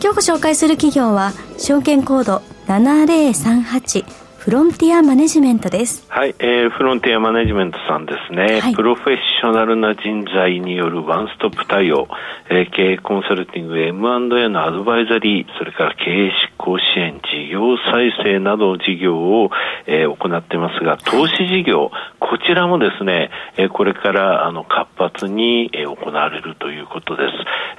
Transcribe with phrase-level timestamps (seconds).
[0.00, 6.06] 今日ご紹介する企業は証券コード7038フロンティアマネジメントです。
[6.08, 12.06] はい、えー、フロンティアマネジメントさんですね、はい、プロフェッショナルな人材によるワンストップ対応、
[12.48, 19.50] えー、経営コンサルティング M&A のアドバイザリー、それから経営執行支援、事業再生など事業を、
[19.84, 27.24] えー、行ってますが、投資事業、こちらもですね、えー、これからあの活発に、えー、行われるということで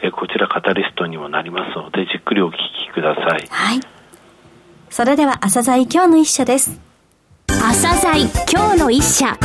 [0.01, 0.03] す。
[0.03, 3.47] えー、こちらカタリストにもなりますので、じっくりお聞きください。
[3.49, 3.96] はい。
[4.89, 6.79] それでは朝鮮今日の一社です。
[7.47, 8.21] 朝鮮
[8.51, 9.37] 今日の一社。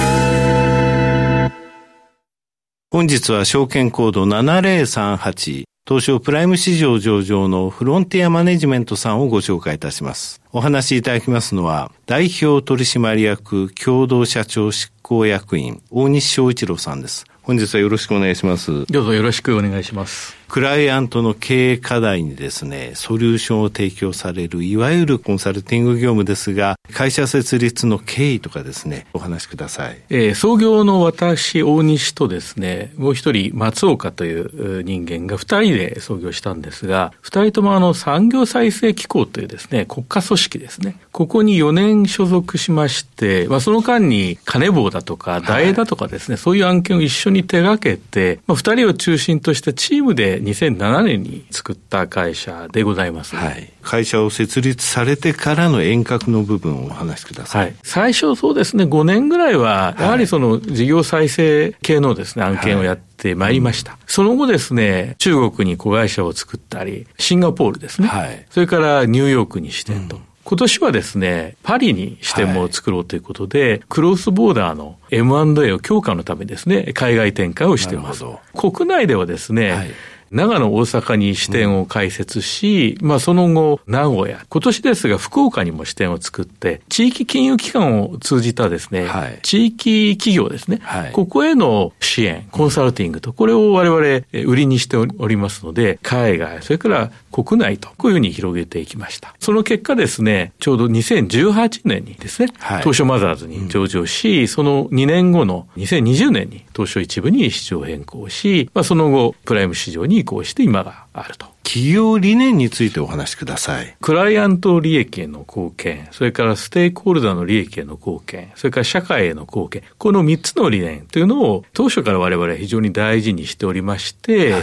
[2.91, 10.41] 本日は証券コード7038東証プライム市場上場のフロンティアマネジメントさんをご紹介いたします。
[10.53, 17.25] お話しいただきますのは、代表取締役共同社長執行役員、大西翔一郎さんです。
[17.43, 18.87] 本日はよろしくお願いします。
[18.87, 20.37] どうぞよろしくお願いします。
[20.53, 29.99] クライアントの経営課題にですね、ソリューションを提供される、いわゆるコンサルティング業務ですが、会社設立の経緯とかですね、お話しください。
[30.11, 53.37] えー、創業の私、大西とですね、もう一人、松岡という人間が二人で創業したんですが、二人ともあの、産業再生機構というですね、国家組織ですね、ここに4年所属しまして、まあ、その間に金棒だとか、大枝だとかですね、はい、そういう案件を一緒に手掛けて、まあ、二人を中心としたチームで2007年に作った会社でございます。
[53.37, 53.73] はい。
[53.83, 57.67] 会社を設立されてからの遠隔の部分をお話しください。
[57.67, 63.97] はい、最初そうですね、5年ぐらいは、やはりその事業再生系のですね、案件をやってまいりました。
[64.07, 68.09] その後ですね、中国に子会社を作ったり、シンガポールですね。
[68.09, 70.17] はい、それからニューヨークに支店と。
[70.17, 78.25] うん今年はですね、パリに支店も作ろうということで、はい、クロスボーダーの M&A を強化のためですね、海外展開をしています。
[78.53, 79.91] 国内ではですね、はい
[80.33, 99.35] 長野、大阪に支店を開設し、うん、まあその後、名古屋、今年ですが福岡にも支店を作って、地域金融機関を通じたですね、はい、地域企業ですね、はい、ここへの支援、コンサルティングと、これを我々売りにしておりますので、海外、それから国内と、こういうふうに広げていきました。
[99.39, 111.47] その結果ですね、ちょうど2018年にですね、はい、東証マザーズに上場し、うん、その2年後の2020年に東証一部に市場変更し、まあその後、プライム市場に移行して今があると。
[111.63, 113.97] 企業理念についてお話しください。
[114.01, 124.63] クライアント利益への貢献、それからステークホルダーの利益への貢献、それから社会への貢献、この3つの理念というのを当初から我々は非常に大事にしておりまして、はい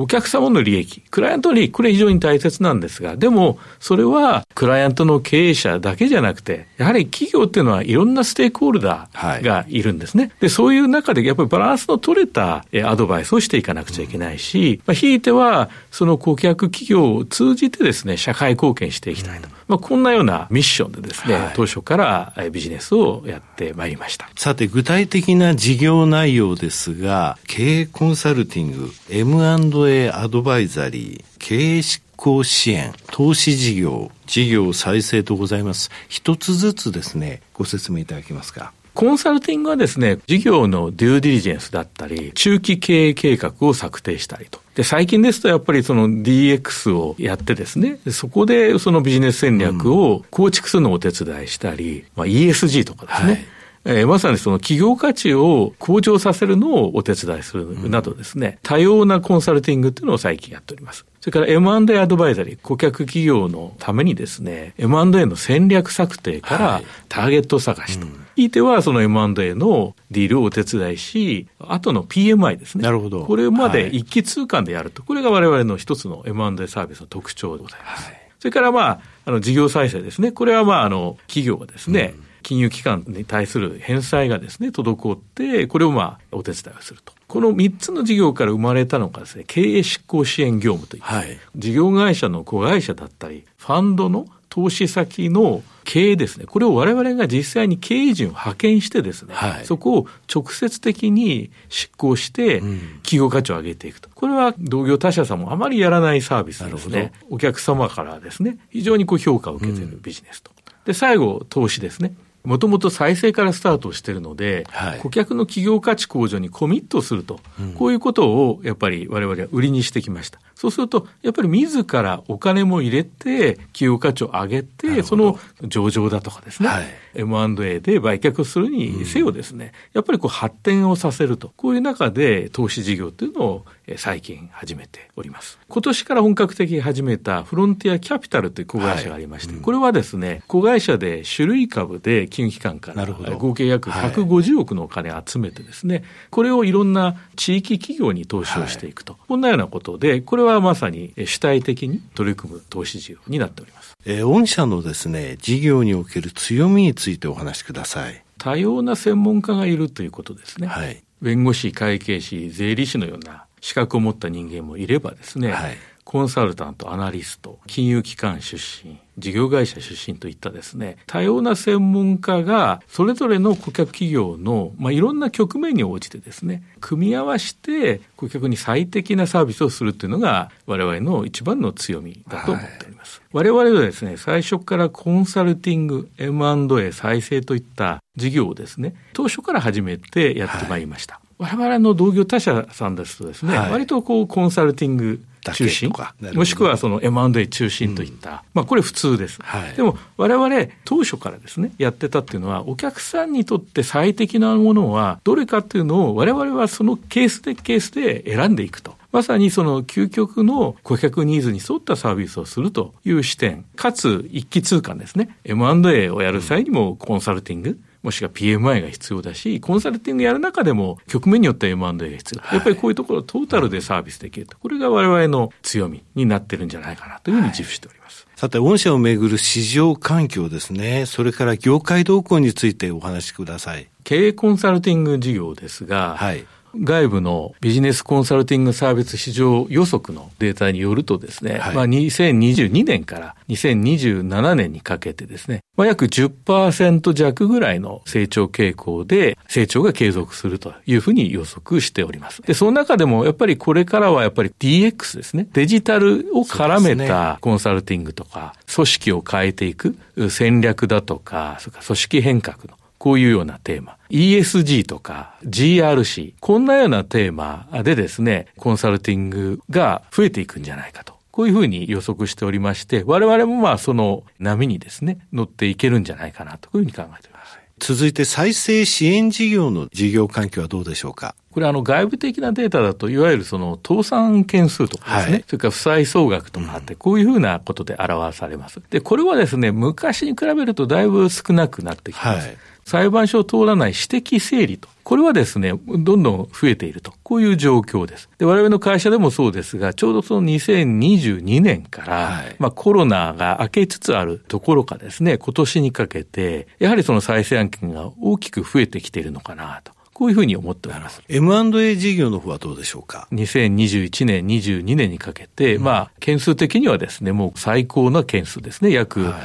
[0.00, 10.24] お客様の利益、クライアントの利益、これ非常に大切なんですが、でも、それはクライアントの経営者だけじゃなくて、やはり企業っていうのはいろんなステークホルダーがいるんですね。
[10.24, 19.48] はい、で、そういう中でやっぱりバランスの取れたアドバイスをしていかなくちゃいけないし、まあ、ひいては、その顧客企業を通じてですね、社会貢献していきたいと。
[19.48, 24.28] うん、まあ、こんなようなミッションでですね、はい、当初からビジネスをやってまいりました。
[24.36, 35.92] さて、具体的な事業内容ですが、経営コンサルティング、M&A アドバイザリー、経営執行支援、投資事業、事業再生とございます。
[36.08, 38.72] 一つずつですね、ご説明いただけますか。
[38.94, 44.60] コンサルティングはですね、事業のデューディリジェンスだったり、中期経営計画を策定したりと。
[44.74, 53.46] で、最近ですとやっぱりその DX をやってですね、そこでそのビジネス戦略を構築するのをお手伝いしたり、まあ、ESG とかですね、はい
[53.90, 61.04] えー、まさにその企業価値を向上させるのをお手伝いするなどですね、うん、多様なコンサルティングっていうのを最近やっております。
[61.20, 68.06] それから M&A アドバイザリー、顧客企業のためにですね、M&A の戦略策定からターゲット探しと。
[68.06, 72.84] はいうんひいてはその M&A のディールをお手伝いし、あとの PMI ですね。
[72.84, 73.26] なるほど。
[73.26, 75.02] これまで一気通貫でやると。
[75.02, 78.06] これが我々の一つの M&A サービスの特徴でございます。
[78.06, 80.32] はい、それからまあ、あの事業再生ですね。
[80.32, 87.12] これはまあ、あの、企業がですね、うん金融機関に対する返済がですね、滞って、これをまあ、お手伝いをすると。
[87.28, 102.60] この3つの事業から生まれたのがですね、経営執行支援業務といって、はい、事業会社の子会社だったり、ファンドの投資先の経営ですね、これを我々が実際に経営陣を派遣してですね、はい、そこを直接的に執行して、
[103.02, 104.10] 企業価値を上げていくと。
[104.12, 107.12] これは同業他社さんもあまりやらないサービスですね。
[107.30, 110.50] お客様からですね、非常にこう評価を受けているビジネスと。
[110.84, 112.14] で、最後、投資ですね。
[112.44, 120.40] もともと再生からスタートしているので、はい、顧客の企業価値向上にコミットすると、うん、こういうことをやっぱり我々は売りにしてきました。
[120.60, 126.84] そうすると、やっぱり自らお金も入れて、企業価値を上げて、その上場だとかですね、はい、
[127.14, 133.64] M&A で売却するにせよですね、うん、やっぱりこう発展をさせると、こういう中で投資事業というのを
[133.96, 135.58] 最近始めております。
[135.66, 153.96] 今年から本格的に始めたフロンティアキャピタルという子会社がありまして、はいうん、これはですね、子会社で種類株で金融機関から合計約150億のお金を集めてですね、はい、これをいろんな地域企業に投資をしていくと、こんなようなことで、これははまさに主体的に取り組む投資事業になっております。
[154.06, 158.22] えー、御社のですね、事業における強みについてお話しください。
[158.38, 160.66] 多様な専門家がいるということですね。
[160.66, 161.02] はい。
[161.20, 183.20] 弁護士、会計士、税理士のような資格を持った人間もいればですね、はい、コンサルタント、アナリスト、金融機関出身、事業会社出身といったですね、多様な専門家が、それぞれの顧客企業の、まあ、いろんな局面に応じてですね、組み合わせて顧客に最適なサービスをするというのが、我々の一番の強みだと思っております。
[183.32, 191.14] はい、我々はですね、最初からコンサルティング、M&A 再生といった事業をですね、当初から始めてやってまいりました。
[191.14, 195.92] はい我々の同業他社さんですとですね、はい、割とこうコンサルティング中心？
[196.34, 199.38] もしくはその M&A 中心といった、うん、まあこれ普通です。
[199.42, 208.98] はい、でも我々当初からですね、やってたっていうのはお客さんにとって最適なものはどれかっていうのを我々はそのケースでケースで選んでいくと。
[209.12, 215.36] まさにその究極の顧客ニーズに沿ったサービスをするという視点、かつ一気通貫ですね。
[215.44, 222.54] M&A をやる際にもコンサルティング、もしくは PMI が必要だし、コンサルティングやる中でも局面によっては M&A が必要。
[222.54, 224.58] やっぱりこういうところをトータルでサービスできると。
[224.58, 228.26] これが我々の強みになってるんじゃないかなというふうに自負しております。
[228.36, 231.04] さて、御社をめぐる市場環境ですね。
[231.04, 233.88] それから業界動向についてお話しください。
[234.02, 236.46] 経営コンサルティング事業ですが、はい。
[236.78, 252.42] 外部のビジネスコンサルティングサービス市場予測のデータによるとですね、はい、まあ2022年から2027年にかけてですね、まあ、約10%弱ぐらいの成長傾向で成長が継続するというふうに予測しております。
[252.42, 255.48] で、その中でもやっぱりこれからはやっぱり DX ですね。
[255.52, 259.96] デジタルを絡めたコンサルティングとか、組織を変えていく
[260.30, 263.96] 戦略だとか、それから組織変革のこういうようなテーマ。
[264.10, 271.14] ESG とか GRC、こんなようなテーマでですね、コンサルティングが増えていくんじゃないかと。
[271.30, 277.58] こういうふうに予測しておりまして、我々もまあその波にですね、乗っていけるんじゃないかなというふうに考えております。
[277.78, 281.34] 続いて再生支援事業の事業環境はどうでしょうか？
[281.52, 288.82] これあの外部的なデータだと、いわゆるその倒産件数とかですね、はい、それから負債総額とかあって、こういうふうなことで表されます。
[288.90, 292.46] で、これはですね、昔に比べるとだいぶ少なくなってきます。
[292.48, 292.56] はい
[292.90, 294.88] 裁判所を通らない私的整理と。
[295.04, 297.14] これはですね、どんどん増えていると。
[297.22, 298.28] こういう状況です。
[298.38, 309.92] で、我々の会社でもそうですが、ちょうどその2022年から、はい、まあコロナが明けつつあるところかですね、今年にかけて、やはりその再生案件が大きく増えてきているのかなと。
[310.12, 311.22] こういうふうに思っております。
[311.28, 318.90] M&A 事業の方はどうでしょうか ?2021 年、22年にかけて、うん、まあ、件数的にはですね、もう最高な件数ですね。
[318.90, 319.38] 約、は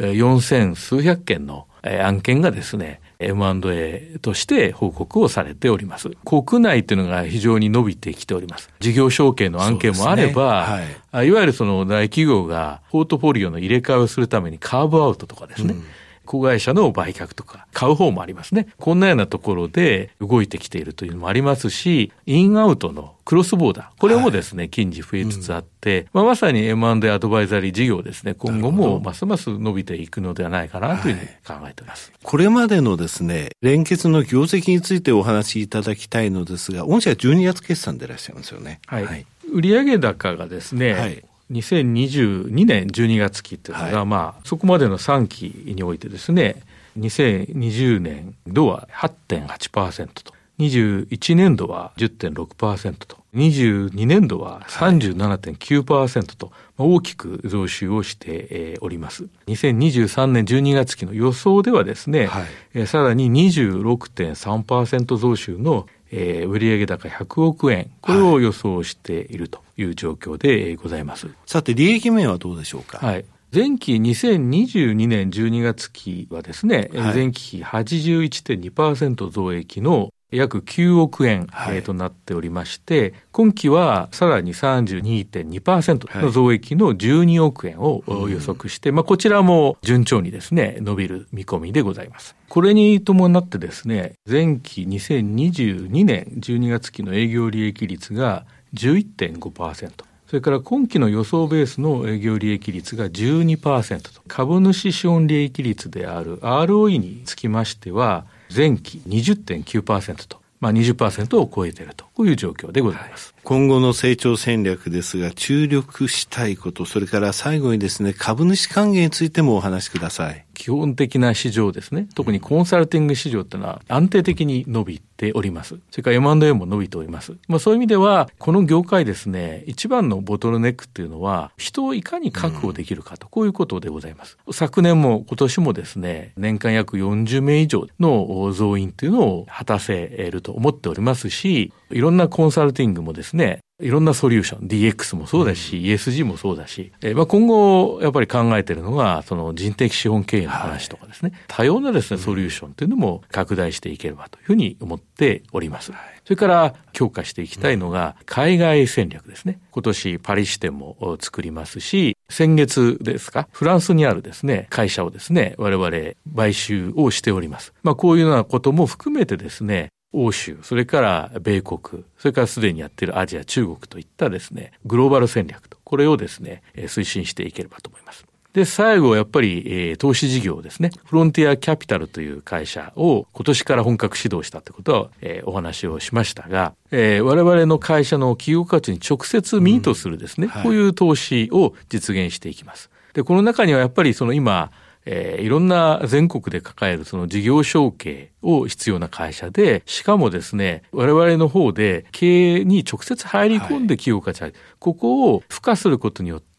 [0.00, 6.10] い、4000数百件の案件がですね、M&A として報告をされております。
[6.24, 8.70] 国内というのが非常に伸びてきております。
[8.80, 15.84] 事業承継の案件もあれば、ねはい、いわゆるその大企業がポートフォリオの入れ替えをするためにカーブアウトとかですね、うん
[16.30, 18.68] 子会社の売却とか、買う方もありますね。
[18.78, 32.12] こんなようなところで動いてきているというのもありますし、インアウトのクロスボーダー、これもですね、はい、近年増えつつあって、うん、まあ、まさに M&A アドバイザリー事業ですね、今後もますます伸びていくのではないかなというふうに考えております。
[32.12, 38.80] はい、これまでのですね、連結の業績についてお話しいただきたいのですが、御社は12月決算でいらっしゃいますよね。
[38.86, 39.04] はい。
[39.04, 46.62] はい、売上高がですね、はい2022年12月期っていうのが、はい、まあ、そこまでの3期においてですね、
[46.98, 59.28] 2020年度は8.8%と、21年度は10.6%と、22年度は37.9%と、大きく増収をしております。
[59.48, 71.26] 2023年12月期の予想ではですね、はい、さらに26.3%増収のえー、売上高100億円、これを予想しているという状況でございます。
[71.26, 72.98] はい、さて、利益面はどうでしょうか？
[72.98, 73.24] はい。
[73.52, 92.36] 前期2022年12月期はですね、はい、前期比81.2%増益の約9億円、はい、となっておりまして、今期はさらに32.2%の増益の12億円を予測して、はい、まあこちらも順調にですね、伸びる見込みでございます。
[92.48, 98.44] これに伴ってですね、前期2022年12月期の営業利益率が
[98.74, 99.90] 11.5%。
[100.30, 113.34] それから今期の予想ベースの営業利益率が12%と、株主資本利益率である ROE につきましては、前期20.9%と、まあ20%を超えていると、こういう状況でございます。
[113.44, 120.44] 今後の成長戦略ですが、注力したいこと、それから最後にですね、株主還元についてもお話しください。
[120.54, 122.06] 基本的な市場ですね。
[122.14, 125.78] 特にコンサルティング市場っていうのは安定的に伸びております。
[125.90, 127.36] それから M&A も伸びております。
[127.46, 134.38] まあそういう意味では、この業界ですね、一番のボトルネックっていうのは、人をいかに確保できるかと、こういうことでございます。
[134.50, 155.09] 昨年も今年もですね、年間約40名以上の増員というのを果たせると思っておりますし、いろんなコンサルティングもですね、いろんなソリューション、DX もそうだし、うん、ESG もそうだし、えー、まあ今後、やっぱり考えているのが、その人的資本経営の話とかですね、はい、多様なですね、ソリューションというのも拡大していければというふうに思って
[155.52, 155.92] おります。
[155.92, 159.60] はい、それから強化していきたいのが、海外戦略ですね。
[159.70, 167.72] 今年パリ支店も作りますし、先月ですか、フランスにあるですね、会社をですね、我々買収をしております。
[167.82, 178.24] まあこういうようなことも含めてですね、欧州、それから米国、それからすでにやっているアジア、中国といったですね、グローバル戦略と、これをですね、推進していければと思います。
[178.52, 180.90] で、最後、やっぱり、えー、投資事業ですね。
[181.04, 192.90] フロンティアキャピタルという会社を今年から本格始動したということは、えー、お話をしましたが、えー、我々の会社の企業価値に直接ミートするですね、うんはい、こういう投資を実現していきます。
[193.14, 194.72] で、この中にはやっぱりその今、
[195.06, 206.49] えー、いろんな全国で抱えるその事業承継を必要な会社で、しかもですね、我々の方で経営に直接入り込んで企業価値、はい、ここを付加することによって、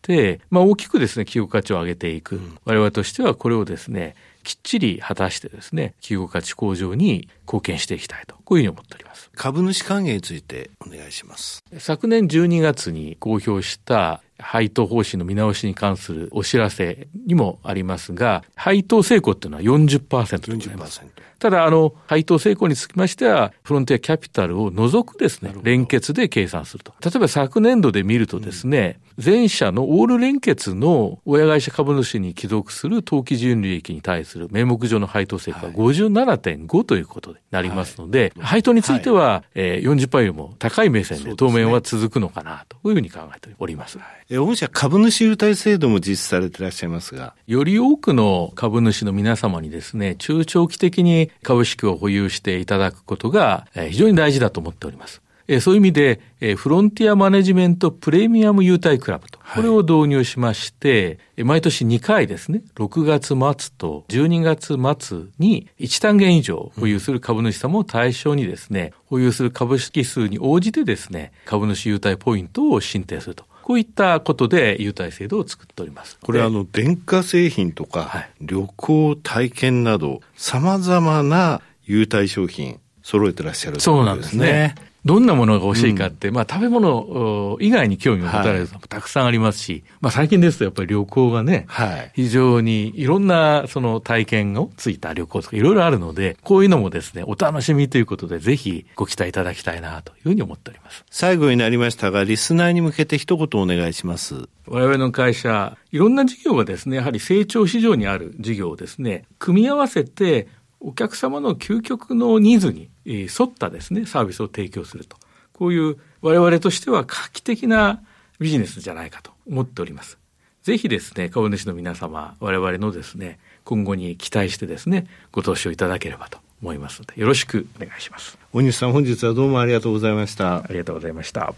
[0.49, 2.35] まあ大きくですね、企業価値を上げていく。
[2.37, 9.31] うん、我々としてはこれをですね、きっちり果たしてですね、企業価値向上に貢献していきたいと、こういうふうに思っております。
[9.33, 11.63] 株主還元についてお願いします。
[11.79, 21.01] 昨年12月に公表した配当方針の見直しに関するお知らせにもありますが、配当成功っていうのは40%でございます。
[21.39, 26.93] ただ、あの、配当成功につきましては、フロンティアキャピタルを除くですね、連結で計算すると。
[27.03, 43.97] 例えば昨年度で見るとですね、うん、全社のオール連結の親会社株主に帰属する当期純利益に対する名目上の配当成功は57.5ということになりますので、はい、配当については、はい、えー、40%よりも高い目線で当面は続くのかなというふうに考えております。
[43.97, 47.35] はいえ、御社株主優待制度も実施されていらっしゃいますが。
[47.47, 55.20] より多くの株主の皆様にですね、中長期的に株式を保有していただくことが非常に大事だと思っております。
[55.59, 56.21] そういう意味で、
[56.57, 73.45] フロンティアマネジメントプレミアム優待クラブと、これを導入しまして、はい、毎年2回ですね、6月末と12月末に1単元以上保有する株主様を対象にですね、保有する株式数に応じてですね、株主優待ポイントを申請すると。
[73.63, 76.17] こういったことで優待制度を作っております。
[76.21, 84.75] これあの、電化製品とか、はい、旅行体験など、様々な優待商品揃えてらっしゃる、ね、そうなんですね。
[85.03, 101.03] どんなものが欲しいかって、うん、まあ食べ物以外に興味を持たれるのもたくさんありますし、はい、まあ最近ですとやっぱり旅行がね、はい、非常にいろんなその体験をついた旅行とかいろいろあるので、こういうのもですね、お楽しみということでぜひご期待いただきたいなというふうに思っております。
[101.09, 104.47] 最後になりましたが、リスナーに向けて一言お願いします。
[104.67, 110.47] 我々の会社、いろんな事業がですね、やはり成長市場にある事業をですね、組み合わせて
[110.79, 115.17] お客様の究極のニーズに沿ったですね、サービスを提供すると。
[115.53, 118.01] こういう我々としては画期的な
[118.39, 120.17] ビジネスじゃないかと思っております。
[120.63, 128.37] ぜひですね、株主の皆様、我々のですね、今後に期待してですね、ご投資をいただければと思いますので、よろしくお願いします。
[128.53, 130.57] 大西さん、本日はどうもありがとうございました。
[130.57, 131.53] ありがとうございました。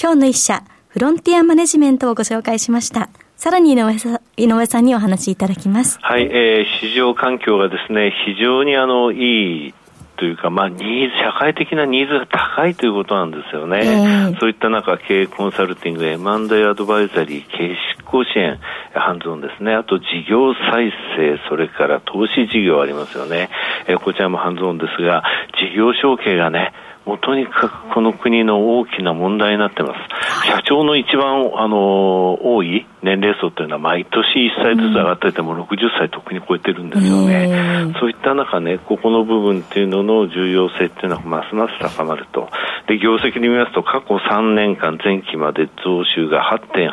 [0.00, 3.08] 今日の一社、フロンティアマネジメントをご紹介しました。
[3.36, 5.98] さらに井上さ井上さんにお話しいただきます。
[6.00, 9.74] はい、えー、市場環境がですね、非常にあの、いい
[10.16, 13.80] というか、まあ、ニーズ、社会的なニーズが高いということなんですよね。
[13.84, 18.58] えー、そういった中、経営コンサルティング、M&A アドバイザリー、経営執行支援、
[18.94, 19.74] ハンズオンですね。
[19.74, 23.50] あと、事業再生、それから投資事業ありますよね。
[23.86, 25.22] えー、こちらもハンズオンですが、
[25.58, 26.72] 事業承継がね、
[27.06, 30.46] もうとにかくこの国の大きな問題になってます。
[30.48, 37.94] 社長の一番、あの、多い年齢層というのは毎年1歳ずつ上がってても60歳とっくに超えてるんですよね。
[38.00, 42.48] そういった中ね、ここの部分っていうのの重要性っていうのはますます高まると。
[42.86, 46.92] で、業績で見ますと過去3年間前期まで増収が8.8、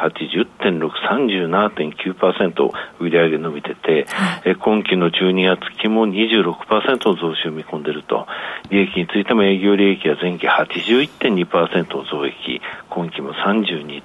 [0.59, 4.07] 10.6、37.9%売上伸びてて、
[4.43, 8.27] え今期の12月期も26%の増収を見込んでると。
[8.69, 14.01] 利益についても営業利益は前期81.2%増益、今期も32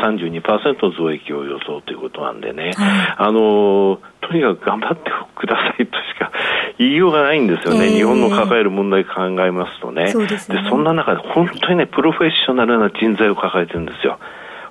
[0.00, 6.32] 32%増益を予想ということなんでね、はい、あのとにかく頑張ってくださいとしか
[6.78, 10.08] 言いようがないんですよね、えー、日本の抱える問題考えますとね。
[10.08, 10.38] そで、ね、
[10.68, 14.18] そんな中で本当にね、プロフェッショナルな人材を抱えてるんですよ。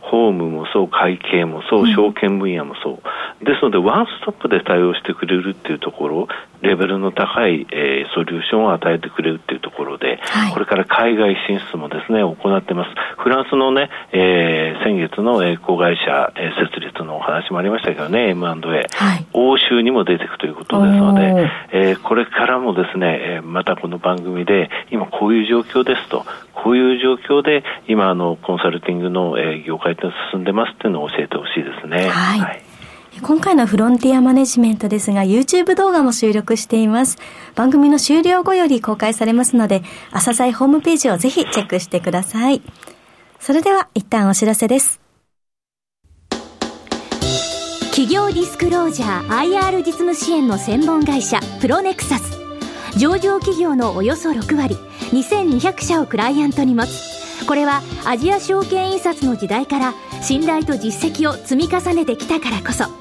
[0.01, 2.93] 法務もそう、会計もそう、証券分野もそう。
[2.93, 6.27] うん、ですので、ワンストップで対応してくれるっていうところ、
[6.61, 12.89] レベルの高い、えー、ソリューションを与えてくれるっていうところで、はい、これから海外進出もですね、行ってます。
[13.17, 32.09] フランスのね、えー、先月の、えー、子会社、えー、設立のお話もありましたけどね、M&A、はい、欧州にも出ていくということですので、えー、これからもですね、えー、またこの番組で、今こういう状況ですと、こういう状況で、今、あの、コンサルティングの、えー、業界って進んでますっていうのを教えてほしいですね。
[32.09, 32.70] はい、はい
[33.19, 37.17] 今回のフロンティアマネジメントですが、YouTube 動画も収録しています。
[37.55, 42.61] 番組の終了後より公開されますので、朝鮮ホームページをぜひチェックしてください。
[43.39, 45.01] それでは、一旦お知らせです。
[47.89, 52.39] 企業ディスクロージャー IR 実務支援の専門会社、プロネクサス。
[52.97, 54.75] 上場企業のおよそ6割、
[55.11, 57.45] 2200社をクライアントに持つ。
[57.45, 63.00] これはアジア証券印刷の時代から信頼と実績を積み重ねてきたからこそ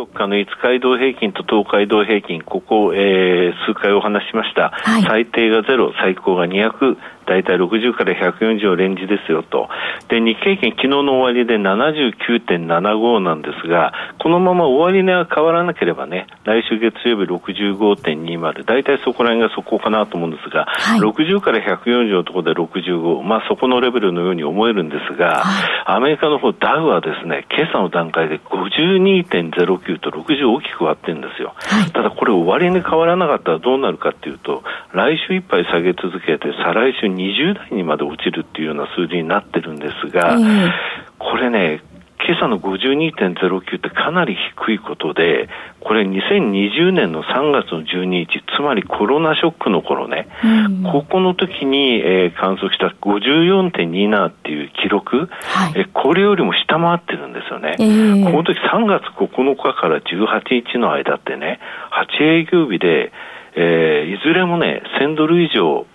[0.00, 9.68] 14日の5日移動平均と東海道平均、ここ、えー、数回お話しました、はい、最低が0、最高が200、大体60から140のレンジですよと。
[10.08, 31.54] で、日経平均昨日の終値で79.75なんですが、このまま終値は変わらなければね、来週月曜日65.20、大体そこら辺がそこかなと思うんですが、はい、60から140のところで65、まあそこのレベルのように思えるんですが、はい、アメリカの方ダウはですね、今朝の段階で52.09と60大きく割ってるんですよ。
[31.56, 40.70] はい、ただこれ終値変わらなかったらどうなるかっていうと、来週いっぱい下げ続けて、再来週20代にまで落ちるっていうような数字になってるんですが、えー、
[41.18, 41.82] これね、
[42.26, 45.48] 今朝の52.09ってかなり低いことで、
[45.80, 57.76] これ2020年の3月の12日、つまりコロナショックの頃ね、うん、ここの時に、えー、観測した54.27っていう記録、はい、えこれよりも下回ってるんですよね。
[57.78, 61.58] えー、この時3月9日から18日の間ってね、
[62.20, 63.12] 8営業日で、
[63.56, 65.86] えー、いずれもね、1000ドル以上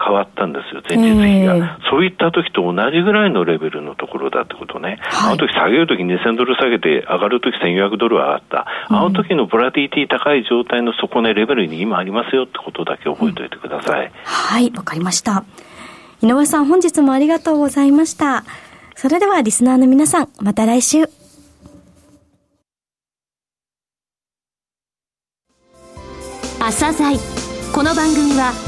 [0.00, 14.06] 変わったんですよ、前日比が、えー、そういった時と同じぐらいのレベルのところだってことね、はい、あの時下げる時2000ドル下げて、上がる時1400ドル上がった、あの時のボラティティ高い状態の底値レベルに今ありますよってことだけ覚えておいてください。
[14.06, 15.44] うん、はい、わかりました。
[16.22, 18.44] 井上さん、本日もありがとうございました。
[18.94, 21.08] それではリスナーの皆さん、また来週。
[26.60, 27.16] 朝鮮
[27.72, 28.67] この番組は